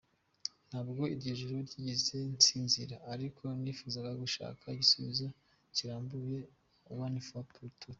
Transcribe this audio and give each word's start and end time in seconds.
Ntabwo 0.67 1.01
iryo 1.13 1.31
joro 1.39 1.57
nigeze 1.83 2.17
nsinzira 2.35 2.95
ariko 3.13 3.43
nifuzaga 3.61 4.11
gushaka 4.21 4.63
igisubizo 4.75 5.27
kirambuye 5.75 6.37
une 7.05 7.21
fois 7.27 7.45
pour 7.49 7.67
toute. 7.79 7.83